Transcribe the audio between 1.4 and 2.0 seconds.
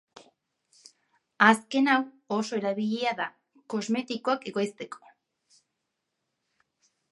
Azken hau